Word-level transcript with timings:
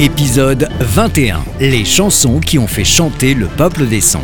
Épisode 0.00 0.68
21. 0.80 1.44
Les 1.60 1.84
chansons 1.84 2.40
qui 2.40 2.58
ont 2.58 2.66
fait 2.66 2.82
chanter 2.82 3.34
le 3.34 3.46
peuple 3.46 3.86
des 3.86 4.00
Song. 4.00 4.22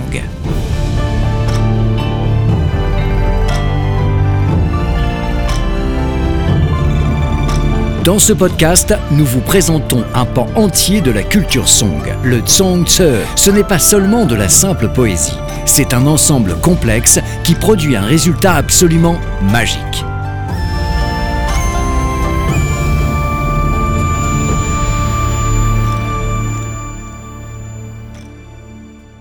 Dans 8.02 8.18
ce 8.18 8.32
podcast, 8.32 8.94
nous 9.10 9.26
vous 9.26 9.40
présentons 9.40 10.04
un 10.14 10.24
pan 10.24 10.46
entier 10.54 11.02
de 11.02 11.10
la 11.10 11.22
culture 11.22 11.68
Song, 11.68 12.02
le 12.24 12.40
Song 12.46 12.86
Tse. 12.86 13.02
Ce 13.36 13.50
n'est 13.50 13.62
pas 13.62 13.78
seulement 13.78 14.24
de 14.24 14.34
la 14.34 14.48
simple 14.48 14.88
poésie, 14.88 15.38
c'est 15.66 15.92
un 15.92 16.06
ensemble 16.06 16.56
complexe 16.56 17.20
qui 17.44 17.54
produit 17.54 17.94
un 17.94 18.04
résultat 18.04 18.54
absolument 18.54 19.18
magique. 19.42 20.04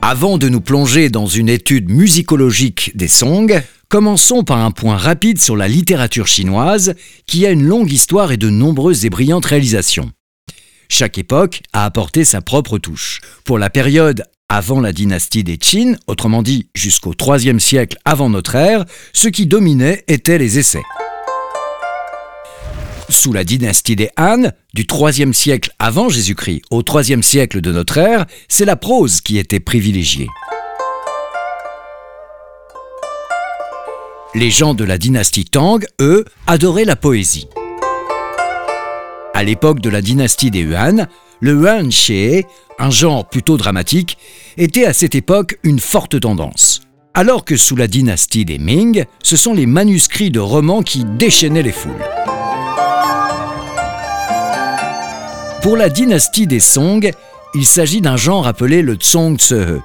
Avant 0.10 0.38
de 0.38 0.48
nous 0.48 0.62
plonger 0.62 1.10
dans 1.10 1.26
une 1.26 1.50
étude 1.50 1.90
musicologique 1.90 2.94
des 2.96 3.10
songs, 3.10 3.62
commençons 3.90 4.46
par 4.46 4.60
un 4.60 4.72
point 4.72 4.96
rapide 4.96 5.38
sur 5.38 5.58
la 5.58 5.68
littérature 5.68 6.28
chinoise, 6.28 6.96
qui 7.26 7.46
a 7.46 7.52
une 7.52 7.66
longue 7.66 7.92
histoire 7.92 8.32
et 8.32 8.38
de 8.38 8.50
nombreuses 8.50 9.04
et 9.04 9.10
brillantes 9.10 9.44
réalisations. 9.44 10.10
Chaque 10.88 11.18
époque 11.18 11.62
a 11.74 11.84
apporté 11.84 12.24
sa 12.24 12.40
propre 12.40 12.78
touche. 12.78 13.20
Pour 13.44 13.60
la 13.60 13.70
période 13.70 14.24
avant 14.48 14.80
la 14.80 14.94
dynastie 14.94 15.44
des 15.44 15.58
Qin, 15.58 15.96
autrement 16.08 16.42
dit 16.42 16.70
jusqu'au 16.74 17.14
IIIe 17.14 17.60
siècle 17.60 17.98
avant 18.06 18.30
notre 18.30 18.56
ère, 18.56 18.86
ce 19.12 19.28
qui 19.28 19.46
dominait 19.46 20.06
étaient 20.08 20.38
les 20.38 20.58
essais. 20.58 20.84
Sous 23.10 23.32
la 23.32 23.46
dynastie 23.46 23.96
des 23.96 24.10
Han, 24.18 24.52
du 24.74 24.86
IIIe 24.92 25.34
siècle 25.34 25.72
avant 25.80 26.10
Jésus-Christ 26.10 26.62
au 26.72 26.84
IIIe 26.84 27.24
siècle 27.24 27.62
de 27.62 27.72
notre 27.72 27.98
ère, 27.98 28.26
c'est 28.50 28.66
la 28.66 28.76
prose 28.76 29.22
qui 29.22 29.38
était 29.38 29.62
privilégiée. 29.62 30.28
Les 34.36 34.52
gens 34.52 34.74
de 34.74 34.84
la 34.84 34.98
dynastie 34.98 35.46
Tang, 35.46 35.86
eux, 36.02 36.26
adoraient 36.48 36.84
la 36.84 36.98
poésie. 36.98 37.48
À 39.34 39.44
l'époque 39.46 39.80
de 39.80 39.90
la 39.90 40.02
dynastie 40.02 40.52
des 40.52 40.62
Yuan, 40.62 41.08
le 41.40 41.54
Yuan 41.54 41.88
Xie, 41.88 42.44
un 42.78 42.90
genre 42.90 43.30
plutôt 43.30 43.56
dramatique, 43.56 44.18
était 44.58 44.86
à 44.86 44.92
cette 44.92 45.16
époque 45.16 45.58
une 45.64 45.80
forte 45.80 46.20
tendance. 46.20 46.82
Alors 47.14 47.46
que 47.46 47.56
sous 47.56 47.78
la 47.78 47.88
dynastie 47.88 48.44
des 48.44 48.58
Ming, 48.58 49.06
ce 49.24 49.38
sont 49.38 49.54
les 49.54 49.66
manuscrits 49.66 50.30
de 50.30 50.42
romans 50.42 50.82
qui 50.82 51.06
déchaînaient 51.06 51.64
les 51.64 51.72
foules. 51.72 52.04
Pour 55.68 55.76
la 55.76 55.90
dynastie 55.90 56.48
des 56.48 56.62
Song, 56.62 57.12
il 57.54 57.66
s'agit 57.66 58.00
d'un 58.00 58.16
genre 58.16 58.48
appelé 58.48 58.82
le 58.82 58.96
Tsong 58.96 59.38
Tse. 59.38 59.82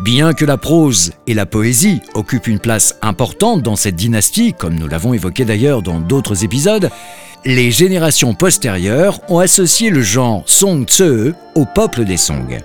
Bien 0.00 0.32
que 0.32 0.44
la 0.44 0.56
prose 0.56 1.10
et 1.26 1.34
la 1.34 1.44
poésie 1.44 2.00
occupent 2.14 2.46
une 2.46 2.60
place 2.60 2.94
importante 3.02 3.62
dans 3.62 3.74
cette 3.74 3.96
dynastie, 3.96 4.52
comme 4.52 4.76
nous 4.76 4.86
l'avons 4.86 5.12
évoqué 5.12 5.44
d'ailleurs 5.44 5.82
dans 5.82 5.98
d'autres 5.98 6.44
épisodes, 6.44 6.88
les 7.44 7.72
générations 7.72 8.32
postérieures 8.34 9.18
ont 9.28 9.40
associé 9.40 9.90
le 9.90 10.02
genre 10.02 10.44
Song 10.46 10.84
Tse 10.84 11.34
au 11.56 11.64
peuple 11.64 12.04
des 12.04 12.16
Song. 12.16 12.62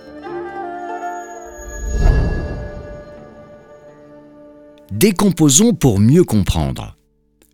Décomposons 4.91 5.73
pour 5.73 5.99
mieux 5.99 6.23
comprendre. 6.23 6.97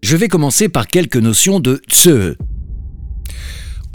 Je 0.04 0.18
vais 0.18 0.28
commencer 0.28 0.68
par 0.68 0.88
quelques 0.88 1.16
notions 1.16 1.62
de 1.62 1.82
Tse, 1.90 2.36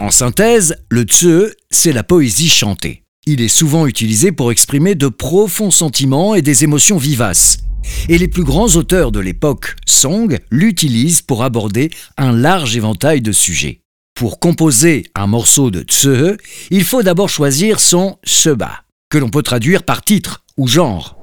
en 0.01 0.09
synthèse, 0.09 0.75
le 0.89 1.03
tse, 1.03 1.55
c'est 1.69 1.93
la 1.93 2.03
poésie 2.03 2.49
chantée. 2.49 3.03
Il 3.27 3.39
est 3.39 3.47
souvent 3.47 3.85
utilisé 3.85 4.31
pour 4.31 4.51
exprimer 4.51 4.95
de 4.95 5.07
profonds 5.07 5.69
sentiments 5.69 6.33
et 6.33 6.41
des 6.41 6.63
émotions 6.63 6.97
vivaces. 6.97 7.59
Et 8.09 8.17
les 8.17 8.27
plus 8.27 8.43
grands 8.43 8.75
auteurs 8.75 9.11
de 9.11 9.19
l'époque 9.19 9.75
Song 9.85 10.39
l'utilisent 10.49 11.21
pour 11.21 11.43
aborder 11.43 11.91
un 12.17 12.31
large 12.31 12.75
éventail 12.75 13.21
de 13.21 13.31
sujets. 13.31 13.81
Pour 14.15 14.39
composer 14.39 15.03
un 15.13 15.27
morceau 15.27 15.69
de 15.69 15.81
tse, 15.81 16.35
il 16.71 16.83
faut 16.83 17.03
d'abord 17.03 17.29
choisir 17.29 17.79
son 17.79 18.17
seba, 18.23 18.81
que 19.11 19.19
l'on 19.19 19.29
peut 19.29 19.43
traduire 19.43 19.83
par 19.83 20.01
titre 20.01 20.43
ou 20.57 20.67
genre. 20.67 21.20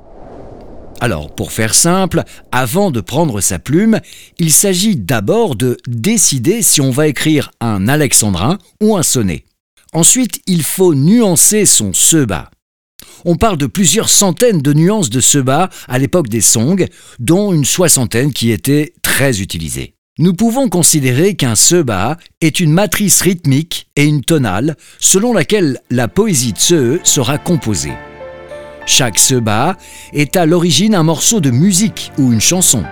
Alors, 1.01 1.35
pour 1.35 1.53
faire 1.53 1.75
simple, 1.75 2.25
avant 2.51 2.91
de 2.91 3.01
prendre 3.01 3.41
sa 3.41 3.59
plume, 3.59 4.01
il 4.39 4.53
s'agit 4.53 4.97
d'abord 4.97 5.55
de 5.55 5.77
décider 5.87 6.63
si 6.63 6.81
on 6.81 6.91
va 6.91 7.07
écrire 7.07 7.51
un 7.61 7.87
alexandrin 7.87 8.59
ou 8.83 8.97
un 8.97 9.03
sonnet. 9.03 9.45
Ensuite, 9.93 10.41
il 10.47 10.63
faut 10.63 10.95
nuancer 10.95 11.67
son 11.67 11.93
seba. 11.93 12.51
On 13.25 13.37
parle 13.37 13.59
de 13.59 13.67
plusieurs 13.67 14.09
centaines 14.09 14.61
de 14.61 14.73
nuances 14.73 15.11
de 15.11 15.21
seba 15.21 15.71
à 15.87 15.99
l'époque 15.99 16.29
des 16.29 16.41
Song, 16.41 16.87
dont 17.19 17.53
une 17.53 17.65
soixantaine 17.65 18.33
qui 18.33 18.51
étaient 18.51 18.93
très 19.03 19.41
utilisées. 19.41 19.95
Nous 20.19 20.35
pouvons 20.35 20.69
considérer 20.69 21.37
qu'un 21.37 21.55
seba 21.55 22.17
est 22.41 22.59
une 22.59 22.73
matrice 22.73 23.21
rythmique 23.21 23.89
et 23.95 24.05
une 24.05 24.23
tonale 24.23 24.77
selon 24.99 25.33
laquelle 25.33 25.81
la 25.91 26.09
poésie 26.09 26.53
tse 26.53 26.99
sera 27.05 27.39
composée. 27.39 27.95
Chaque 28.89 29.19
seba 29.19 29.77
est 30.15 30.35
à 30.35 30.47
l'origine 30.47 30.95
un 30.95 31.03
morceau 31.03 31.41
de 31.41 31.51
musique 31.51 32.11
ou 32.17 32.33
une 32.33 32.41
chanson, 32.41 32.85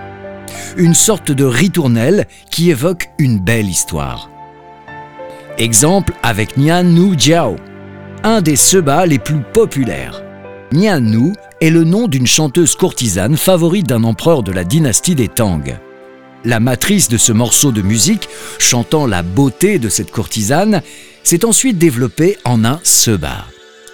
une 0.77 0.93
sorte 0.93 1.31
de 1.31 1.43
ritournelle 1.43 2.27
qui 2.51 2.69
évoque 2.69 3.09
une 3.17 3.39
belle 3.39 3.67
histoire. 3.67 4.29
Exemple 5.57 6.13
avec 6.21 6.55
Nian 6.55 6.83
Nu 6.83 7.17
Jiao, 7.17 7.55
un 8.23 8.41
des 8.41 8.55
sebas 8.55 9.07
les 9.07 9.17
plus 9.17 9.41
populaires. 9.41 10.21
Nian 10.71 11.01
Nu 11.01 11.33
est 11.61 11.71
le 11.71 11.83
nom 11.83 12.07
d'une 12.07 12.27
chanteuse 12.27 12.75
courtisane 12.75 13.35
favorite 13.35 13.87
d'un 13.87 14.03
empereur 14.03 14.43
de 14.43 14.51
la 14.51 14.63
dynastie 14.63 15.15
des 15.15 15.27
Tang. 15.27 15.79
La 16.45 16.59
matrice 16.59 17.09
de 17.09 17.17
ce 17.17 17.31
morceau 17.31 17.71
de 17.71 17.81
musique, 17.81 18.29
chantant 18.59 19.07
la 19.07 19.23
beauté 19.23 19.79
de 19.79 19.89
cette 19.89 20.11
courtisane, 20.11 20.83
s'est 21.23 21.43
ensuite 21.43 21.79
développée 21.79 22.37
en 22.45 22.65
un 22.65 22.79
seba. 22.83 23.45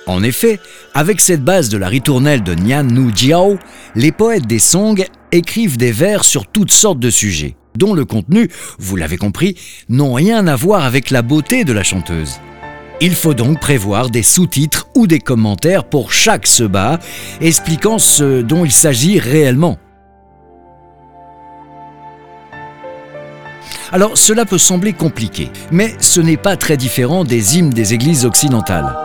En 0.05 0.21
effet, 0.21 0.59
avec 0.93 1.21
cette 1.21 1.43
base 1.43 1.69
de 1.69 1.77
la 1.77 1.87
ritournelle 1.87 2.43
de 2.43 2.53
Nian 2.53 2.83
Nu 2.83 3.11
Jiao, 3.15 3.57
les 3.95 4.11
poètes 4.11 4.47
des 4.47 4.59
Song 4.59 5.03
écrivent 5.31 5.77
des 5.77 5.91
vers 5.93 6.25
sur 6.25 6.45
toutes 6.47 6.71
sortes 6.71 6.99
de 6.99 7.09
sujets, 7.09 7.55
dont 7.75 7.93
le 7.93 8.03
contenu, 8.03 8.49
vous 8.79 8.95
l'avez 8.97 9.17
compris, 9.17 9.55
n'ont 9.87 10.13
rien 10.13 10.45
à 10.47 10.55
voir 10.55 10.83
avec 10.83 11.09
la 11.09 11.21
beauté 11.21 11.63
de 11.63 11.71
la 11.71 11.83
chanteuse. 11.83 12.39
Il 13.01 13.15
faut 13.15 13.33
donc 13.33 13.59
prévoir 13.59 14.09
des 14.09 14.23
sous-titres 14.23 14.87
ou 14.95 15.07
des 15.07 15.19
commentaires 15.19 15.85
pour 15.85 16.11
chaque 16.11 16.47
seba, 16.47 16.99
expliquant 17.41 17.97
ce 17.97 18.41
dont 18.41 18.65
il 18.65 18.71
s'agit 18.71 19.19
réellement. 19.19 19.79
Alors 23.93 24.17
cela 24.17 24.43
peut 24.43 24.57
sembler 24.57 24.93
compliqué, 24.93 25.51
mais 25.69 25.95
ce 25.99 26.19
n'est 26.19 26.35
pas 26.35 26.57
très 26.57 26.77
différent 26.77 27.23
des 27.23 27.59
hymnes 27.59 27.69
des 27.69 27.93
églises 27.93 28.25
occidentales, 28.25 28.97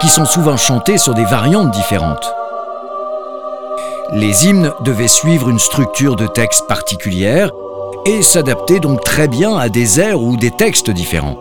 qui 0.00 0.08
sont 0.08 0.24
souvent 0.24 0.56
chantés 0.56 0.96
sur 0.96 1.12
des 1.12 1.26
variantes 1.26 1.70
différentes. 1.72 2.32
Les 4.14 4.46
hymnes 4.46 4.72
devaient 4.80 5.08
suivre 5.08 5.50
une 5.50 5.58
structure 5.58 6.16
de 6.16 6.26
texte 6.26 6.66
particulière 6.68 7.50
et 8.06 8.22
s'adapter 8.22 8.80
donc 8.80 9.04
très 9.04 9.28
bien 9.28 9.58
à 9.58 9.68
des 9.68 10.00
airs 10.00 10.22
ou 10.22 10.38
des 10.38 10.50
textes 10.50 10.88
différents. 10.88 11.38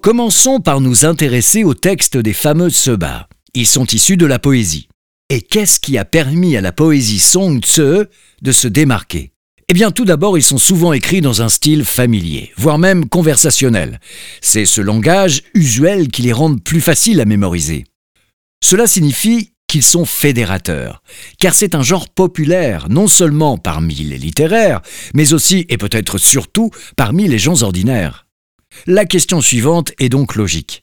Commençons 0.00 0.60
par 0.60 0.80
nous 0.80 1.04
intéresser 1.04 1.64
aux 1.64 1.74
textes 1.74 2.16
des 2.16 2.32
fameux 2.32 2.70
sebas. 2.70 3.26
Ils 3.54 3.66
sont 3.66 3.86
issus 3.86 4.16
de 4.16 4.26
la 4.26 4.38
poésie. 4.38 4.89
Et 5.32 5.42
qu'est-ce 5.42 5.78
qui 5.78 5.96
a 5.96 6.04
permis 6.04 6.56
à 6.56 6.60
la 6.60 6.72
poésie 6.72 7.20
Song 7.20 7.60
Tse 7.60 8.08
de 8.42 8.52
se 8.52 8.66
démarquer? 8.66 9.30
Eh 9.68 9.74
bien, 9.74 9.92
tout 9.92 10.04
d'abord, 10.04 10.36
ils 10.36 10.42
sont 10.42 10.58
souvent 10.58 10.92
écrits 10.92 11.20
dans 11.20 11.40
un 11.40 11.48
style 11.48 11.84
familier, 11.84 12.50
voire 12.56 12.78
même 12.78 13.08
conversationnel. 13.08 14.00
C'est 14.40 14.64
ce 14.64 14.80
langage 14.80 15.44
usuel 15.54 16.08
qui 16.08 16.22
les 16.22 16.32
rend 16.32 16.56
plus 16.56 16.80
faciles 16.80 17.20
à 17.20 17.26
mémoriser. 17.26 17.84
Cela 18.60 18.88
signifie 18.88 19.52
qu'ils 19.68 19.84
sont 19.84 20.04
fédérateurs, 20.04 21.00
car 21.38 21.54
c'est 21.54 21.76
un 21.76 21.82
genre 21.82 22.08
populaire, 22.08 22.88
non 22.88 23.06
seulement 23.06 23.56
parmi 23.56 23.94
les 23.94 24.18
littéraires, 24.18 24.80
mais 25.14 25.32
aussi 25.32 25.64
et 25.68 25.78
peut-être 25.78 26.18
surtout 26.18 26.72
parmi 26.96 27.28
les 27.28 27.38
gens 27.38 27.62
ordinaires. 27.62 28.26
La 28.88 29.04
question 29.04 29.40
suivante 29.40 29.92
est 30.00 30.08
donc 30.08 30.34
logique. 30.34 30.82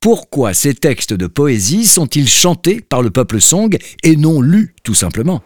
Pourquoi 0.00 0.52
ces 0.52 0.74
textes 0.74 1.14
de 1.14 1.26
poésie 1.26 1.86
sont-ils 1.86 2.28
chantés 2.28 2.82
par 2.82 3.00
le 3.00 3.10
peuple 3.10 3.40
Song 3.40 3.74
et 4.02 4.16
non 4.16 4.42
lus 4.42 4.74
tout 4.82 4.92
simplement? 4.92 5.42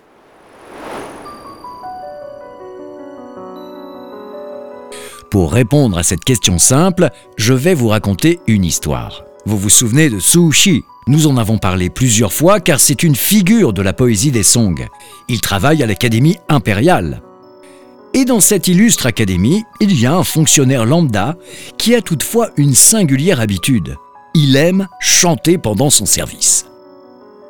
Pour 5.31 5.53
répondre 5.53 5.99
à 5.99 6.03
cette 6.03 6.25
question 6.25 6.59
simple, 6.59 7.11
je 7.37 7.53
vais 7.53 7.75
vous 7.75 7.89
raconter 7.89 8.41
une 8.47 8.65
histoire. 8.65 9.25
Vous 9.47 9.59
vous 9.59 9.69
souvenez 9.69 10.11
de 10.11 10.19
Su 10.19 10.51
Shi? 10.51 10.83
Nous 11.07 11.27
en 11.27 11.37
avons 11.37 11.59
parlé 11.59 11.89
plusieurs 11.89 12.33
fois 12.33 12.59
car 12.59 12.81
c'est 12.81 13.05
une 13.05 13.15
figure 13.15 13.73
de 13.73 13.83
la 13.83 13.93
poésie 13.93 14.33
des 14.33 14.43
Song. 14.43 14.89
Il 15.29 15.41
travaille 15.41 15.83
à 15.83 15.87
l'Académie 15.87 16.39
impériale. 16.49 17.23
Et 18.15 18.25
dans 18.25 18.41
cette 18.41 18.67
illustre 18.67 19.07
académie, 19.07 19.63
il 19.81 19.99
y 19.99 20.07
a 20.07 20.15
un 20.15 20.25
fonctionnaire 20.25 20.85
lambda 20.85 21.37
qui 21.77 21.95
a 21.95 22.03
toutefois 22.03 22.51
une 22.57 22.75
singulière 22.75 23.39
habitude. 23.39 23.97
Il 24.35 24.57
aime 24.57 24.89
chanter 25.01 25.59
pendant 25.59 25.91
son 25.91 26.07
service. 26.07 26.67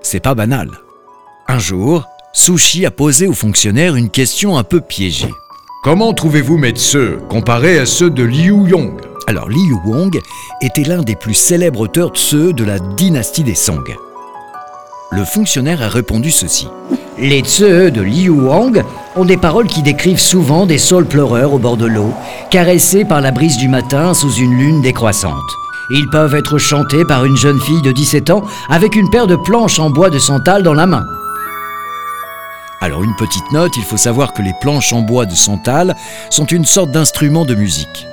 C'est 0.01 0.21
pas 0.21 0.35
banal. 0.35 0.71
Un 1.49 1.59
jour, 1.59 2.05
Sushi 2.33 2.87
a 2.87 2.91
posé 2.91 3.27
au 3.27 3.33
fonctionnaire 3.33 3.97
une 3.97 4.11
question 4.11 4.57
un 4.57 4.63
peu 4.63 4.81
piégée. 4.81 5.33
Comment 5.83 6.13
trouvez-vous 6.13 6.57
mes 6.57 6.71
tseux 6.71 7.19
comparés 7.29 7.79
à 7.79 7.87
ceux 7.87 8.11
de 8.11 8.23
Liu 8.23 8.69
Yong? 8.69 9.01
Alors 9.27 9.49
Liu 9.49 9.77
Wong 9.85 10.19
était 10.63 10.85
l'un 10.85 11.03
des 11.03 11.17
plus 11.17 11.35
célèbres 11.35 11.81
auteurs 11.81 12.13
tseux 12.13 12.53
de 12.53 12.65
la 12.65 12.79
dynastie 12.79 13.45
des 13.45 13.55
Song. 13.55 13.85
Le 15.11 15.25
fonctionnaire 15.25 15.83
a 15.83 15.89
répondu 15.89 16.31
ceci. 16.31 16.69
Les 17.19 17.41
tseux 17.41 17.91
de 17.91 18.01
Liu 18.01 18.31
Wang 18.31 18.85
ont 19.17 19.25
des 19.25 19.37
paroles 19.37 19.67
qui 19.67 19.83
décrivent 19.83 20.21
souvent 20.21 20.67
des 20.67 20.79
saules 20.79 21.07
pleureurs 21.07 21.53
au 21.53 21.59
bord 21.59 21.77
de 21.77 21.87
l'eau, 21.87 22.13
caressés 22.51 23.05
par 23.05 23.21
la 23.21 23.33
brise 23.33 23.57
du 23.57 23.69
matin 23.69 24.15
sous 24.15 24.33
une 24.33 24.57
lune 24.57 24.81
décroissante. 24.81 25.39
Ils 25.91 26.09
peuvent 26.09 26.35
être 26.35 26.59
chantés 26.59 27.05
par 27.05 27.25
une 27.25 27.37
jeune 27.37 27.61
fille 27.61 27.81
de 27.81 27.93
17 27.93 28.31
ans 28.31 28.43
avec 28.69 28.95
une 28.95 29.09
paire 29.09 29.27
de 29.27 29.37
planches 29.37 29.79
en 29.79 29.89
bois 29.89 30.11
de 30.11 30.19
santal 30.19 30.63
dans 30.63 30.75
la 30.75 30.87
main. 30.87 31.07
Alors 32.81 33.03
une 33.03 33.17
petite 33.17 33.51
note, 33.53 33.77
il 33.77 33.83
faut 33.83 33.97
savoir 33.97 34.33
que 34.35 34.43
les 34.43 34.53
planches 34.61 34.93
en 34.93 35.01
bois 35.01 35.25
de 35.25 35.35
santal 35.35 35.97
sont 36.31 36.45
une 36.45 36.67
sorte 36.67 36.91
d'instrument 36.91 37.45
de 37.45 37.55
musique. 37.55 38.07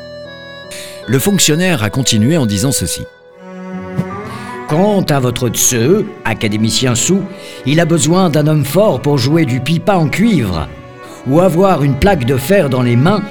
Le 1.07 1.19
fonctionnaire 1.19 1.83
a 1.83 1.89
continué 1.89 2.37
en 2.37 2.45
disant 2.45 2.71
ceci. 2.71 3.03
Quant 4.67 5.03
à 5.03 5.19
votre 5.19 5.49
tseu, 5.49 6.07
académicien 6.23 6.95
sou, 6.95 7.21
il 7.67 7.79
a 7.79 7.85
besoin 7.85 8.29
d'un 8.29 8.47
homme 8.47 8.65
fort 8.65 9.01
pour 9.01 9.19
jouer 9.19 9.45
du 9.45 9.59
pipa 9.59 9.95
en 9.95 10.07
cuivre, 10.07 10.67
ou 11.27 11.41
avoir 11.41 11.83
une 11.83 11.99
plaque 11.99 12.25
de 12.25 12.37
fer 12.37 12.69
dans 12.69 12.81
les 12.81 12.95
mains 12.95 13.21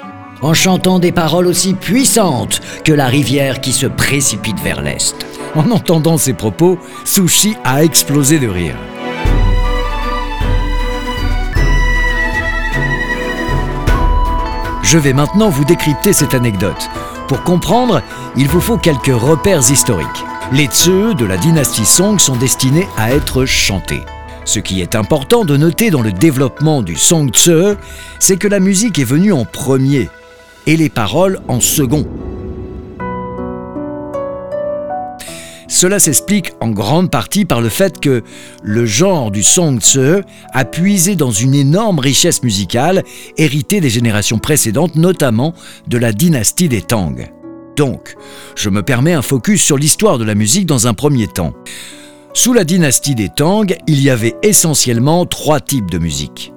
en 0.45 0.53
chantant 0.53 0.99
des 0.99 1.11
paroles 1.11 1.47
aussi 1.47 1.73
puissantes 1.73 2.61
que 2.85 2.93
la 2.93 3.07
rivière 3.07 3.63
qui 3.63 3.73
se 3.73 3.87
précipite 3.87 4.61
vers 4.61 4.83
l'est. 4.83 5.17
En 5.55 5.71
entendant 5.71 6.19
ces 6.19 6.35
propos, 6.35 6.79
Sushi 7.07 7.57
a 7.65 7.83
explosé 7.83 8.39
de 8.39 8.47
rire. 8.47 8.77
Je 14.83 14.99
vais 14.99 15.15
maintenant 15.15 15.49
vous 15.49 15.65
décrypter 15.65 16.13
cette 16.13 16.35
anecdote. 16.35 16.91
Pour 17.27 17.43
comprendre, 17.43 18.03
il 18.37 18.47
vous 18.47 18.61
faut 18.61 18.77
quelques 18.77 19.07
repères 19.07 19.71
historiques. 19.71 20.25
Les 20.53 20.67
Tse 20.67 21.17
de 21.17 21.25
la 21.25 21.39
dynastie 21.39 21.87
Song 21.87 22.19
sont 22.19 22.37
destinés 22.37 22.87
à 22.99 23.13
être 23.13 23.47
chantés. 23.47 24.03
Ce 24.45 24.59
qui 24.59 24.83
est 24.83 24.95
important 24.95 25.47
de 25.47 25.57
noter 25.57 25.91
dans 25.91 26.03
le 26.03 26.13
développement 26.13 26.83
du 26.83 26.97
Song 26.97 27.31
Tse, 27.31 27.79
c'est 28.19 28.37
que 28.37 28.47
la 28.47 28.61
musique 28.61 28.99
est 28.99 29.05
venue 29.05 29.33
en 29.33 29.47
premier 29.47 30.11
et 30.67 30.77
les 30.77 30.89
paroles 30.89 31.41
en 31.49 31.61
second. 31.61 32.07
Cela 35.69 35.99
s'explique 35.99 36.53
en 36.61 36.71
grande 36.71 37.11
partie 37.11 37.45
par 37.45 37.61
le 37.61 37.69
fait 37.69 37.99
que 37.99 38.23
le 38.63 38.87
genre 38.87 39.33
du 39.33 39.43
Song 39.43 39.81
Tse 39.81 40.23
a 40.53 40.65
puisé 40.65 41.17
dans 41.17 41.33
une 41.33 41.55
énorme 41.55 41.99
richesse 41.99 42.43
musicale 42.43 43.03
héritée 43.39 43.81
des 43.81 43.91
générations 43.91 44.39
précédentes, 44.39 44.95
notamment 44.95 45.53
de 45.89 45.99
la 45.99 46.13
dynastie 46.13 46.69
des 46.69 46.81
Tang. 46.81 47.29
Donc, 47.77 48.15
je 48.55 48.71
me 48.71 48.83
permets 48.85 49.15
un 49.15 49.23
focus 49.23 49.63
sur 49.63 49.77
l'histoire 49.77 50.19
de 50.19 50.25
la 50.25 50.37
musique 50.37 50.67
dans 50.67 50.87
un 50.87 50.95
premier 50.95 51.27
temps. 51.27 51.55
Sous 52.35 52.53
la 52.53 52.65
dynastie 52.65 53.17
des 53.17 53.29
Tang, 53.29 53.77
il 53.89 54.01
y 54.01 54.11
avait 54.11 54.37
essentiellement 54.43 55.27
trois 55.27 55.61
types 55.61 55.91
de 55.91 55.99
musique. 55.99 56.54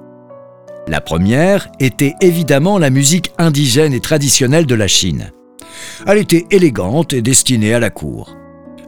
La 0.88 1.02
première 1.02 1.68
était 1.80 2.14
évidemment 2.22 2.78
la 2.78 2.88
musique 2.88 3.32
indigène 3.36 3.92
et 3.92 4.00
traditionnelle 4.00 4.64
de 4.64 4.74
la 4.74 4.88
Chine. 4.88 5.32
Elle 6.06 6.16
était 6.16 6.46
élégante 6.50 7.12
et 7.12 7.20
destinée 7.20 7.74
à 7.74 7.78
la 7.78 7.90
cour. 7.90 8.34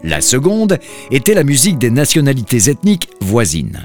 La 0.02 0.22
seconde 0.22 0.78
était 1.10 1.34
la 1.34 1.44
musique 1.44 1.76
des 1.76 1.90
nationalités 1.90 2.70
ethniques 2.70 3.10
voisines. 3.20 3.84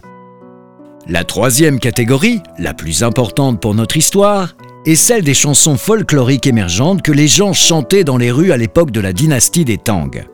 La 1.09 1.25
troisième 1.25 1.77
catégorie, 1.77 2.39
la 2.57 2.73
plus 2.73 3.03
importante 3.03 3.59
pour 3.59 3.75
notre 3.75 3.97
histoire, 3.97 4.55
est 4.85 4.95
celle 4.95 5.23
des 5.23 5.33
chansons 5.33 5.75
folkloriques 5.75 6.47
émergentes 6.47 7.01
que 7.01 7.11
les 7.11 7.27
gens 7.27 7.51
chantaient 7.51 8.05
dans 8.05 8.17
les 8.17 8.31
rues 8.31 8.53
à 8.53 8.57
l'époque 8.57 8.91
de 8.91 9.01
la 9.01 9.11
dynastie 9.11 9.65
des 9.65 9.77
Tang. 9.77 10.25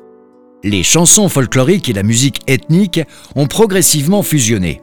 Les 0.63 0.83
chansons 0.83 1.29
folkloriques 1.29 1.89
et 1.89 1.93
la 1.93 2.03
musique 2.03 2.41
ethnique 2.45 3.01
ont 3.35 3.47
progressivement 3.47 4.21
fusionné. 4.21 4.81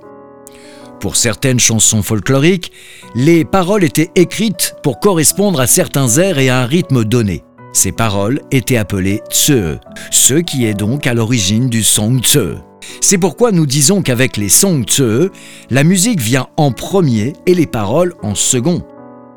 Pour 1.00 1.16
certaines 1.16 1.60
chansons 1.60 2.02
folkloriques, 2.02 2.72
les 3.14 3.44
paroles 3.44 3.84
étaient 3.84 4.10
écrites 4.14 4.74
pour 4.82 5.00
correspondre 5.00 5.60
à 5.60 5.66
certains 5.66 6.08
airs 6.18 6.38
et 6.38 6.48
à 6.48 6.60
un 6.60 6.66
rythme 6.66 7.04
donné. 7.04 7.44
Ces 7.72 7.92
paroles 7.92 8.40
étaient 8.50 8.76
appelées 8.76 9.22
tse, 9.30 9.78
ce 10.10 10.34
qui 10.34 10.66
est 10.66 10.74
donc 10.74 11.06
à 11.06 11.14
l'origine 11.14 11.68
du 11.68 11.82
song 11.82 12.20
tse. 12.20 12.58
C'est 13.00 13.18
pourquoi 13.18 13.52
nous 13.52 13.66
disons 13.66 14.02
qu'avec 14.02 14.36
les 14.36 14.48
song 14.48 14.84
tse, 14.84 15.30
la 15.70 15.84
musique 15.84 16.20
vient 16.20 16.48
en 16.56 16.72
premier 16.72 17.34
et 17.46 17.54
les 17.54 17.66
paroles 17.66 18.14
en 18.22 18.34
second 18.34 18.82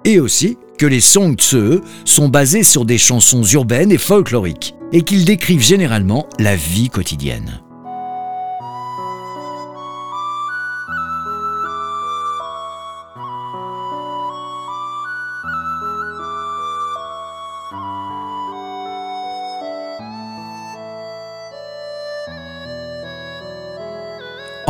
et 0.06 0.20
aussi 0.20 0.58
que 0.78 0.86
les 0.86 1.00
song 1.00 1.36
tse 1.36 1.82
sont 2.06 2.30
basés 2.30 2.64
sur 2.64 2.86
des 2.86 2.98
chansons 2.98 3.44
urbaines 3.44 3.92
et 3.92 3.98
folkloriques, 3.98 4.76
et 4.92 5.04
qu'ils 5.04 5.26
décrivent 5.26 5.62
généralement 5.62 6.28
la 6.40 6.56
vie 6.56 6.90
quotidienne. 6.90 7.62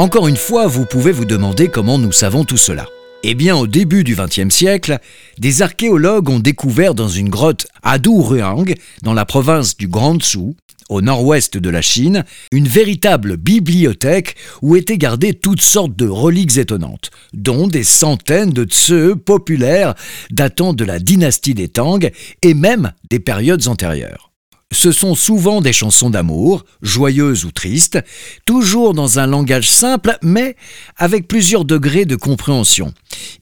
Encore 0.02 0.28
une 0.28 0.36
fois, 0.36 0.66
vous 0.66 0.88
pouvez 0.88 1.12
vous 1.12 1.26
demander 1.26 1.68
comment 1.68 2.00
nous 2.00 2.12
savons 2.12 2.44
tout 2.44 2.58
cela. 2.58 2.88
Eh 3.22 3.36
bien, 3.36 3.56
au 3.56 3.68
début 3.68 4.04
du 4.04 4.16
XXe 4.16 4.50
siècle, 4.50 4.98
des 5.38 5.62
archéologues 5.62 6.28
ont 6.28 6.40
découvert 6.40 6.96
dans 6.96 7.08
une 7.08 7.30
grotte 7.30 7.68
à 7.84 7.98
Ruang, 8.04 8.74
dans 9.04 9.14
la 9.14 9.26
province 9.26 9.78
du 9.78 9.88
Gansu, 9.88 10.56
au 10.90 11.02
nord-ouest 11.04 11.56
de 11.56 11.70
la 11.70 11.84
Chine, 11.84 12.26
une 12.52 12.68
véritable 12.68 13.38
bibliothèque 13.38 14.38
où 14.64 14.76
étaient 14.76 14.98
gardées 14.98 15.36
toutes 15.36 15.62
sortes 15.62 15.96
de 15.96 16.08
reliques 16.08 16.58
étonnantes, 16.58 17.12
dont 17.34 17.68
des 17.68 17.84
centaines 17.84 18.54
de 18.54 18.64
tse 18.64 19.16
populaires 19.24 19.94
datant 20.32 20.74
de 20.74 20.84
la 20.84 20.98
dynastie 20.98 21.54
des 21.54 21.68
Tang 21.70 22.10
et 22.42 22.54
même 22.56 22.92
des 23.12 23.20
périodes 23.20 23.68
antérieures. 23.68 24.31
Ce 24.72 24.92
sont 24.92 25.16
souvent 25.16 25.62
des 25.62 25.74
chansons 25.74 26.10
d'amour, 26.10 26.66
joyeuses 26.82 27.44
ou 27.46 27.52
tristes, 27.52 28.00
toujours 28.46 28.94
dans 28.94 29.20
un 29.20 29.28
langage 29.28 29.70
simple, 29.70 30.18
mais 30.22 30.56
avec 30.98 31.28
plusieurs 31.28 31.66
degrés 31.66 32.06
de 32.06 32.16
compréhension. 32.16 32.94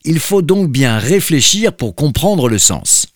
Il 0.04 0.20
faut 0.20 0.42
donc 0.42 0.70
bien 0.70 0.98
réfléchir 0.98 1.74
pour 1.74 1.96
comprendre 1.96 2.50
le 2.50 2.58
sens. 2.58 3.08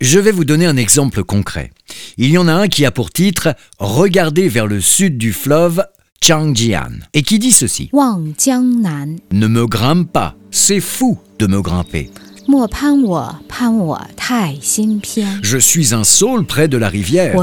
Je 0.00 0.18
vais 0.18 0.32
vous 0.32 0.44
donner 0.44 0.66
un 0.66 0.76
exemple 0.76 1.22
concret. 1.22 1.70
Il 2.18 2.30
y 2.30 2.36
en 2.36 2.48
a 2.48 2.52
un 2.52 2.68
qui 2.68 2.84
a 2.84 2.90
pour 2.90 3.10
titre 3.10 3.54
Regardez 3.78 4.48
vers 4.48 4.66
le 4.66 4.80
sud 4.80 5.16
du 5.16 5.32
fleuve 5.32 5.84
Changjian 6.20 6.98
et 7.14 7.22
qui 7.22 7.38
dit 7.38 7.52
ceci 7.52 7.88
Ne 9.32 9.46
me 9.46 9.66
grimpe 9.66 10.12
pas, 10.12 10.34
c'est 10.50 10.80
fou 10.80 11.18
de 11.38 11.46
me 11.46 11.62
grimper. 11.62 12.10
Je 15.42 15.58
suis 15.58 15.94
un 15.94 16.04
saule 16.04 16.44
près 16.46 16.68
de 16.68 16.76
la 16.76 16.88
rivière. 16.88 17.34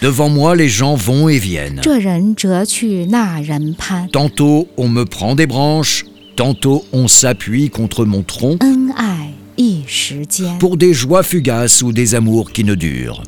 Devant 0.00 0.28
moi, 0.28 0.54
les 0.54 0.68
gens 0.68 0.94
vont 0.94 1.28
et 1.28 1.38
viennent. 1.38 1.80
Tantôt, 4.12 4.68
on 4.76 4.88
me 4.88 5.04
prend 5.04 5.34
des 5.34 5.46
branches, 5.46 6.04
tantôt, 6.36 6.84
on 6.92 7.08
s'appuie 7.08 7.70
contre 7.70 8.04
mon 8.04 8.22
tronc 8.22 8.58
pour 10.58 10.76
des 10.76 10.92
joies 10.94 11.22
fugaces 11.22 11.82
ou 11.82 11.92
des 11.92 12.14
amours 12.14 12.52
qui 12.52 12.64
ne 12.64 12.74
durent. 12.74 13.22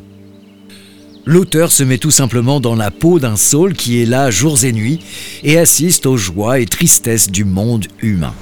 L'auteur 1.25 1.73
se 1.73 1.82
met 1.82 1.99
tout 1.99 2.12
simplement 2.12 2.61
dans 2.61 2.76
la 2.76 2.92
peau 2.92 3.18
d'un 3.18 3.37
saule 3.37 3.73
qui 3.75 4.00
est 4.00 4.06
là 4.06 4.30
jours 4.30 4.64
et 4.64 4.73
nuits 4.73 5.00
et 5.42 5.58
assiste 5.58 6.06
aux 6.06 6.16
joies 6.16 6.61
et 6.61 6.66
tristesses 6.66 7.30
du 7.30 7.44
monde 7.44 7.87
humain. 8.00 8.32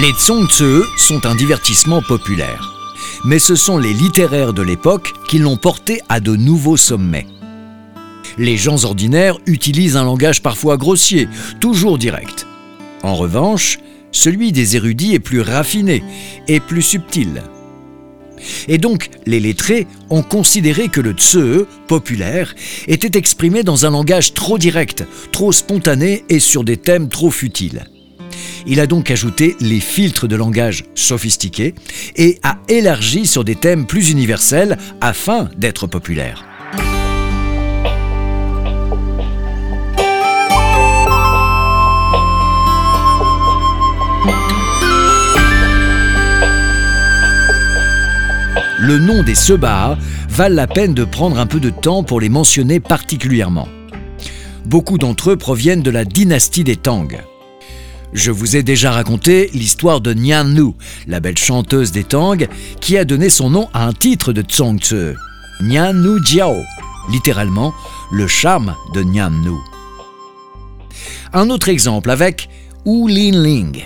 Les 0.00 0.12
Tse 0.12 0.84
sont 0.96 1.26
un 1.26 1.34
divertissement 1.34 2.02
populaire. 2.02 2.72
Mais 3.24 3.40
ce 3.40 3.56
sont 3.56 3.78
les 3.78 3.92
littéraires 3.92 4.52
de 4.52 4.62
l'époque 4.62 5.12
qui 5.26 5.40
l'ont 5.40 5.56
porté 5.56 6.00
à 6.08 6.20
de 6.20 6.36
nouveaux 6.36 6.76
sommets. 6.76 7.26
Les 8.38 8.56
gens 8.56 8.84
ordinaires 8.84 9.38
utilisent 9.46 9.96
un 9.96 10.04
langage 10.04 10.40
parfois 10.40 10.76
grossier, 10.76 11.26
toujours 11.58 11.98
direct. 11.98 12.46
En 13.02 13.16
revanche, 13.16 13.80
celui 14.12 14.52
des 14.52 14.76
érudits 14.76 15.14
est 15.14 15.18
plus 15.18 15.40
raffiné 15.40 16.04
et 16.46 16.60
plus 16.60 16.82
subtil. 16.82 17.42
Et 18.68 18.78
donc, 18.78 19.10
les 19.26 19.40
lettrés 19.40 19.88
ont 20.10 20.22
considéré 20.22 20.86
que 20.90 21.00
le 21.00 21.14
tse, 21.14 21.66
populaire, 21.88 22.54
était 22.86 23.18
exprimé 23.18 23.64
dans 23.64 23.84
un 23.84 23.90
langage 23.90 24.32
trop 24.32 24.58
direct, 24.58 25.04
trop 25.32 25.50
spontané 25.50 26.24
et 26.28 26.38
sur 26.38 26.62
des 26.62 26.76
thèmes 26.76 27.08
trop 27.08 27.32
futiles. 27.32 27.88
Il 28.70 28.80
a 28.80 28.86
donc 28.86 29.10
ajouté 29.10 29.56
les 29.60 29.80
filtres 29.80 30.28
de 30.28 30.36
langage 30.36 30.84
sophistiqués 30.94 31.74
et 32.16 32.38
a 32.42 32.58
élargi 32.68 33.26
sur 33.26 33.42
des 33.42 33.54
thèmes 33.54 33.86
plus 33.86 34.10
universels 34.10 34.76
afin 35.00 35.48
d'être 35.56 35.86
populaire. 35.86 36.44
Le 48.80 48.98
nom 48.98 49.22
des 49.22 49.34
Sebaa 49.34 49.98
valent 50.28 50.54
la 50.54 50.66
peine 50.66 50.92
de 50.92 51.04
prendre 51.04 51.38
un 51.38 51.46
peu 51.46 51.58
de 51.58 51.70
temps 51.70 52.02
pour 52.02 52.20
les 52.20 52.28
mentionner 52.28 52.80
particulièrement. 52.80 53.68
Beaucoup 54.66 54.98
d'entre 54.98 55.30
eux 55.30 55.36
proviennent 55.36 55.82
de 55.82 55.90
la 55.90 56.04
dynastie 56.04 56.64
des 56.64 56.76
Tang. 56.76 57.08
Je 58.12 58.30
vous 58.30 58.56
ai 58.56 58.62
déjà 58.62 58.90
raconté 58.90 59.50
l'histoire 59.52 60.00
de 60.00 60.14
Nyan 60.14 60.44
Nu, 60.44 60.72
la 61.06 61.20
belle 61.20 61.36
chanteuse 61.36 61.92
des 61.92 62.04
Tang, 62.04 62.48
qui 62.80 62.96
a 62.96 63.04
donné 63.04 63.28
son 63.28 63.50
nom 63.50 63.68
à 63.74 63.86
un 63.86 63.92
titre 63.92 64.32
de 64.32 64.42
Tse, 64.42 65.14
Nyan 65.60 65.92
Nu 65.92 66.18
Jiao, 66.24 66.62
littéralement 67.10 67.74
le 68.10 68.26
charme 68.26 68.74
de 68.94 69.02
Nyan 69.02 69.30
Nu. 69.30 69.56
Un 71.34 71.50
autre 71.50 71.68
exemple 71.68 72.10
avec 72.10 72.48
Wu 72.86 73.10
Lin 73.10 73.42
Ling. 73.42 73.84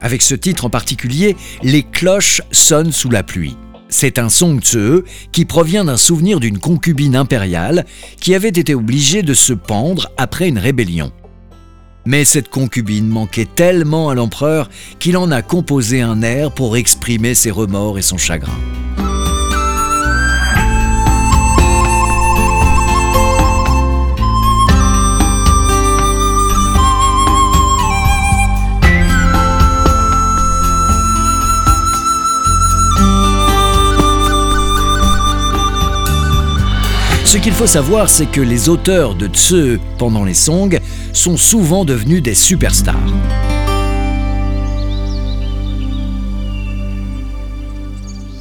Avec 0.00 0.22
ce 0.22 0.36
titre 0.36 0.64
en 0.64 0.70
particulier, 0.70 1.36
les 1.64 1.82
cloches 1.82 2.42
sonnent 2.52 2.92
sous 2.92 3.10
la 3.10 3.24
pluie. 3.24 3.56
C'est 3.88 4.18
un 4.18 4.28
Song 4.28 4.60
Tse 4.60 5.02
qui 5.32 5.44
provient 5.44 5.84
d'un 5.84 5.96
souvenir 5.96 6.38
d'une 6.38 6.58
concubine 6.58 7.16
impériale 7.16 7.86
qui 8.20 8.34
avait 8.34 8.48
été 8.48 8.74
obligée 8.74 9.22
de 9.22 9.34
se 9.34 9.52
pendre 9.52 10.10
après 10.16 10.48
une 10.48 10.58
rébellion. 10.58 11.12
Mais 12.06 12.24
cette 12.24 12.48
concubine 12.48 13.08
manquait 13.08 13.48
tellement 13.52 14.08
à 14.08 14.14
l'empereur 14.14 14.70
qu'il 14.98 15.16
en 15.16 15.30
a 15.30 15.42
composé 15.42 16.00
un 16.00 16.22
air 16.22 16.52
pour 16.52 16.76
exprimer 16.76 17.34
ses 17.34 17.50
remords 17.50 17.98
et 17.98 18.02
son 18.02 18.16
chagrin. 18.16 18.56
Ce 37.36 37.40
qu'il 37.42 37.52
faut 37.52 37.66
savoir, 37.66 38.08
c'est 38.08 38.24
que 38.24 38.40
les 38.40 38.70
auteurs 38.70 39.14
de 39.14 39.26
Tse 39.26 39.78
pendant 39.98 40.24
les 40.24 40.32
Song 40.32 40.80
sont 41.12 41.36
souvent 41.36 41.84
devenus 41.84 42.22
des 42.22 42.34
superstars. 42.34 42.96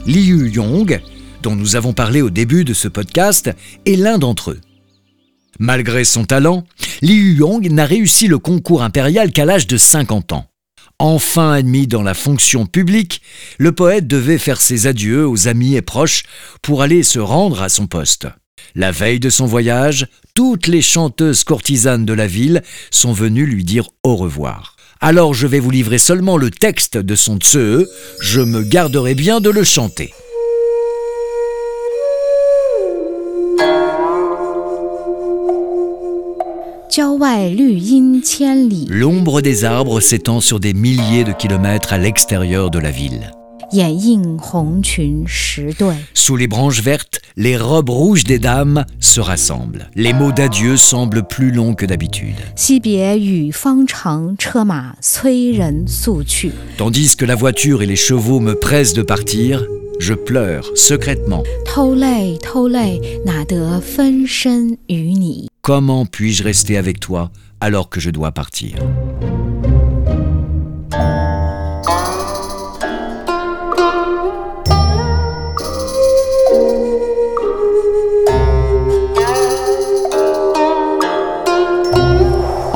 Liu 0.05 0.49
Yong, 0.49 1.01
dont 1.43 1.57
nous 1.57 1.75
avons 1.75 1.91
parlé 1.91 2.21
au 2.21 2.29
début 2.29 2.63
de 2.63 2.73
ce 2.73 2.87
podcast, 2.87 3.51
est 3.85 3.97
l'un 3.97 4.17
d'entre 4.17 4.51
eux. 4.51 4.61
Malgré 5.59 6.05
son 6.05 6.23
talent, 6.23 6.63
Liu 7.01 7.35
Yong 7.35 7.69
n'a 7.69 7.85
réussi 7.85 8.29
le 8.29 8.39
concours 8.39 8.81
impérial 8.81 9.33
qu'à 9.33 9.43
l'âge 9.43 9.67
de 9.67 9.75
50 9.75 10.31
ans. 10.31 10.45
Enfin 10.99 11.51
admis 11.51 11.85
dans 11.85 12.01
la 12.01 12.13
fonction 12.13 12.65
publique, 12.65 13.21
le 13.57 13.73
poète 13.73 14.07
devait 14.07 14.37
faire 14.37 14.61
ses 14.61 14.87
adieux 14.87 15.27
aux 15.27 15.49
amis 15.49 15.75
et 15.75 15.81
proches 15.81 16.23
pour 16.61 16.81
aller 16.81 17.03
se 17.03 17.19
rendre 17.19 17.61
à 17.61 17.67
son 17.67 17.87
poste. 17.87 18.29
La 18.75 18.91
veille 18.91 19.21
de 19.21 19.29
son 19.29 19.45
voyage, 19.45 20.07
toutes 20.33 20.67
les 20.67 20.81
chanteuses 20.81 21.45
courtisanes 21.45 22.05
de 22.05 22.11
la 22.11 22.27
ville 22.27 22.61
sont 22.91 23.13
venues 23.13 23.45
lui 23.45 23.63
dire 23.63 23.89
au 24.03 24.17
revoir. 24.17 24.75
Alors 24.99 25.33
je 25.33 25.47
vais 25.47 25.61
vous 25.61 25.71
livrer 25.71 25.97
seulement 25.97 26.35
le 26.35 26.51
texte 26.51 26.97
de 26.97 27.15
son 27.15 27.37
tse, 27.37 27.87
je 28.19 28.41
me 28.41 28.63
garderai 28.63 29.15
bien 29.15 29.39
de 29.39 29.49
le 29.49 29.63
chanter. 29.63 30.13
L'ombre 38.89 39.41
des 39.41 39.65
arbres 39.65 39.99
s'étend 40.01 40.41
sur 40.41 40.59
des 40.59 40.73
milliers 40.73 41.23
de 41.23 41.33
kilomètres 41.33 41.93
à 41.93 41.97
l'extérieur 41.97 42.71
de 42.71 42.79
la 42.79 42.91
ville. 42.91 43.34
Sous 46.13 46.35
les 46.35 46.47
branches 46.47 46.81
vertes, 46.81 47.19
les 47.35 47.57
robes 47.57 47.89
rouges 47.89 48.23
des 48.23 48.39
dames 48.39 48.85
se 48.99 49.19
rassemblent. 49.19 49.89
Les 49.95 50.13
mots 50.13 50.31
d'adieu 50.31 50.77
semblent 50.77 51.27
plus 51.27 51.51
longs 51.51 51.73
que 51.73 51.85
d'habitude. 51.85 52.35
Tandis 56.77 57.15
que 57.15 57.25
la 57.25 57.35
voiture 57.35 57.81
et 57.81 57.85
les 57.85 57.95
chevaux 57.95 58.39
me 58.39 58.53
pressent 58.55 58.93
de 58.93 59.01
partir, 59.01 59.65
je 59.99 60.13
pleure 60.13 60.65
secrètement. 60.75 61.43
Comment 65.61 66.05
puis-je 66.05 66.43
rester 66.43 66.77
avec 66.77 66.99
toi 66.99 67.31
alors 67.59 67.89
que 67.89 67.99
je 67.99 68.09
dois 68.09 68.31
partir? 68.31 68.75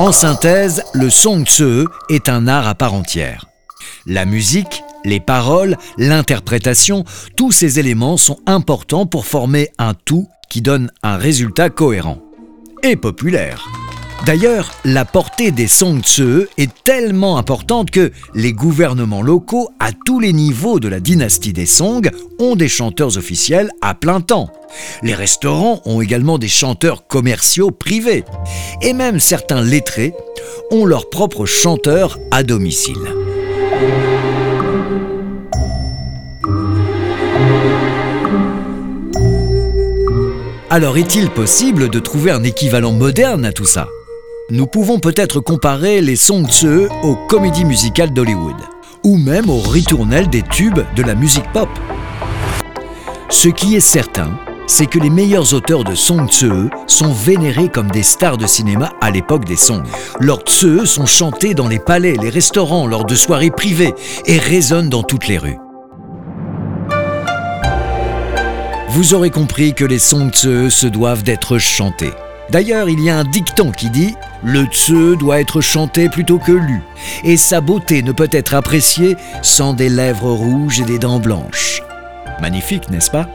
En 0.10 0.12
synthèse, 0.12 0.82
le 0.96 1.08
song 1.12 1.46
tse 1.46 1.86
est 2.10 2.30
un 2.30 2.48
art 2.48 2.68
à 2.68 2.74
part 2.74 2.96
entière. 2.96 3.46
La 4.08 4.26
musique, 4.26 4.82
les 5.06 5.20
paroles, 5.20 5.78
l'interprétation, 6.00 7.04
tous 7.36 7.52
ces 7.52 7.78
éléments 7.78 8.18
sont 8.18 8.40
importants 8.48 9.06
pour 9.06 9.28
former 9.28 9.70
un 9.78 9.94
tout 9.94 10.28
qui 10.50 10.64
donne 10.64 10.92
un 11.04 11.18
résultat 11.18 11.70
cohérent 11.70 12.18
et 12.82 12.96
populaire. 12.96 13.68
D'ailleurs, 14.26 14.72
la 14.84 15.06
portée 15.06 15.52
des 15.52 15.68
Song 15.68 16.02
Tse 16.02 16.48
est 16.58 16.72
tellement 16.84 17.38
importante 17.38 17.90
que 17.90 18.12
les 18.36 18.54
gouvernements 18.54 19.22
locaux 19.22 19.70
à 19.80 19.92
tous 19.92 20.20
les 20.20 20.34
niveaux 20.34 20.80
de 20.80 20.88
la 20.88 21.00
dynastie 21.00 21.54
des 21.54 21.66
Song 21.66 22.10
ont 22.38 22.56
des 22.56 22.68
chanteurs 22.68 23.18
officiels 23.18 23.72
à 23.82 23.96
plein 23.96 24.22
temps. 24.22 24.52
Les 25.02 25.16
restaurants 25.16 25.82
ont 25.86 26.02
également 26.02 26.38
des 26.38 26.50
chanteurs 26.50 27.08
commerciaux 27.08 27.72
privés. 27.72 28.24
Et 28.82 28.94
même 28.94 29.20
certains 29.20 29.62
lettrés 29.62 30.14
ont 30.70 30.86
leurs 30.86 31.10
propres 31.10 31.46
chanteurs 31.46 32.20
à 32.30 32.44
domicile. 32.44 32.98
Alors 40.70 40.98
est-il 40.98 41.32
possible 41.32 41.90
de 41.90 42.00
trouver 42.00 42.30
un 42.30 42.44
équivalent 42.44 42.92
moderne 42.92 43.44
à 43.44 43.52
tout 43.52 43.66
ça? 43.66 43.88
Nous 44.52 44.66
pouvons 44.66 44.98
peut-être 44.98 45.42
comparer 45.42 46.02
les 46.02 46.16
Song 46.16 46.48
Tse 46.48 46.90
aux 47.04 47.16
comédies 47.28 47.66
musicales 47.66 48.12
d'Hollywood, 48.12 48.56
ou 49.04 49.16
même 49.18 49.48
aux 49.48 49.60
ritournelles 49.60 50.28
des 50.28 50.42
tubes 50.42 50.80
de 50.96 51.04
la 51.04 51.14
musique 51.14 51.52
pop. 51.54 51.70
Ce 53.30 53.48
qui 53.48 53.76
est 53.76 53.80
certain, 53.80 54.40
c'est 54.66 54.88
que 54.88 54.98
les 54.98 55.12
meilleurs 55.12 55.54
auteurs 55.54 55.84
de 55.84 55.94
Song 55.94 56.28
Tse 56.28 56.72
sont 56.88 57.14
vénérés 57.14 57.70
comme 57.70 57.92
des 57.92 58.02
stars 58.02 58.38
de 58.40 58.48
cinéma 58.48 58.92
à 59.02 59.12
l'époque 59.12 59.46
des 59.46 59.56
Song. 59.56 59.84
Leurs 60.20 60.42
Tse 60.42 60.84
sont 60.86 61.06
chantés 61.06 61.54
dans 61.54 61.68
les 61.68 61.78
palais, 61.78 62.16
les 62.20 62.32
restaurants, 62.32 62.88
lors 62.88 63.06
de 63.06 63.14
soirées 63.14 63.52
privées 63.52 63.94
et 64.26 64.40
résonnent 64.40 64.90
dans 64.90 65.04
toutes 65.04 65.28
les 65.28 65.38
rues. 65.38 65.60
Vous 68.88 69.14
aurez 69.14 69.30
compris 69.30 69.76
que 69.76 69.86
les 69.86 70.00
Song 70.00 70.32
Tse 70.32 70.70
se 70.70 70.88
doivent 70.88 71.22
d'être 71.22 71.60
chantés. 71.60 72.14
D'ailleurs, 72.50 72.90
il 72.90 73.00
y 73.00 73.12
a 73.12 73.18
un 73.20 73.26
dicton 73.26 73.72
qui 73.72 73.92
dit 73.92 74.16
Le 74.44 74.66
Tse 74.66 75.18
doit 75.20 75.42
être 75.42 75.60
chanté 75.60 76.08
plutôt 76.08 76.38
que 76.38 76.52
lu, 76.52 76.82
et 77.24 77.36
sa 77.36 77.60
beauté 77.60 78.04
ne 78.04 78.14
peut 78.14 78.30
être 78.32 78.54
appréciée 78.54 79.18
sans 79.42 79.74
des 79.74 79.90
lèvres 79.90 80.32
rouges 80.32 80.80
et 80.80 80.86
des 80.86 81.00
dents 81.00 81.20
blanches. 81.20 81.82
Magnifique, 82.42 82.90
n'est-ce 82.90 83.12
pas? 83.12 83.28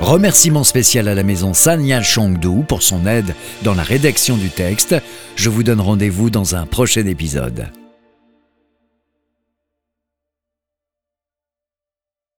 Remerciement 0.00 0.64
spécial 0.64 1.06
à 1.06 1.14
la 1.14 1.22
maison 1.22 1.54
Sanya 1.54 2.02
Chongdu 2.02 2.64
pour 2.66 2.82
son 2.82 3.06
aide 3.06 3.32
dans 3.62 3.74
la 3.74 3.84
rédaction 3.84 4.36
du 4.36 4.48
texte. 4.48 4.96
Je 5.36 5.48
vous 5.48 5.62
donne 5.62 5.80
rendez-vous 5.80 6.30
dans 6.30 6.56
un 6.56 6.66
prochain 6.66 7.06
épisode. 7.06 7.68